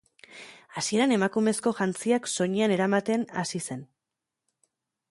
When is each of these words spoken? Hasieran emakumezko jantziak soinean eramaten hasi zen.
Hasieran 0.81 1.13
emakumezko 1.17 1.75
jantziak 1.81 2.27
soinean 2.39 2.75
eramaten 2.79 3.31
hasi 3.45 3.63
zen. 3.71 3.89